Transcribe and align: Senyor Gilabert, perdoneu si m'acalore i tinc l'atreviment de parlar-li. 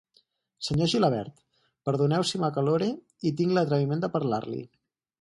Senyor 0.67 0.89
Gilabert, 0.93 1.43
perdoneu 1.91 2.27
si 2.31 2.43
m'acalore 2.45 2.91
i 3.33 3.37
tinc 3.43 3.57
l'atreviment 3.59 4.07
de 4.07 4.15
parlar-li. 4.19 4.69